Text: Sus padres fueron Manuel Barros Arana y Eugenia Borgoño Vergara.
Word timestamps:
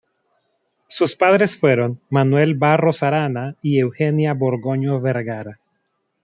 Sus 0.87 1.15
padres 1.15 1.55
fueron 1.55 2.01
Manuel 2.09 2.55
Barros 2.55 3.03
Arana 3.03 3.55
y 3.61 3.77
Eugenia 3.77 4.33
Borgoño 4.33 4.99
Vergara. 4.99 5.59